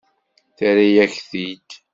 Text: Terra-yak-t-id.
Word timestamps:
Terra-yak-t-id. 0.57 1.69